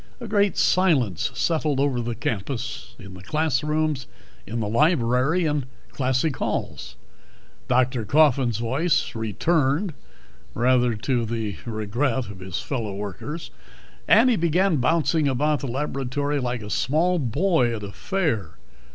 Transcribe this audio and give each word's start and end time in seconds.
A 0.19 0.27
great 0.27 0.57
silence 0.57 1.29
settled 1.35 1.79
over 1.79 2.01
the 2.01 2.15
campus, 2.15 2.95
in 2.97 3.13
the 3.13 3.21
classrooms, 3.21 4.07
in 4.47 4.59
the 4.59 4.67
library, 4.67 5.45
in 5.45 5.67
classic 5.91 6.37
halls. 6.37 6.95
Dr. 7.67 8.03
Coffin's 8.03 8.57
voice 8.57 9.13
returned 9.13 9.93
(rather 10.55 10.95
to 10.95 11.23
the 11.23 11.57
regret 11.67 12.27
of 12.31 12.39
his 12.39 12.59
fellow 12.59 12.95
workers) 12.95 13.51
and 14.07 14.31
he 14.31 14.35
began 14.35 14.77
bouncing 14.77 15.27
about 15.27 15.59
the 15.59 15.67
laboratory 15.67 16.39
like 16.39 16.63
a 16.63 16.71
small 16.71 17.19
boy 17.19 17.75
at 17.75 17.83
a 17.83 17.91
fair. 17.91 18.57